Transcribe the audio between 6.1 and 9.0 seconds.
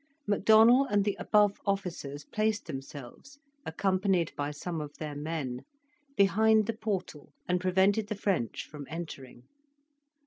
behind the portal and prevented the French from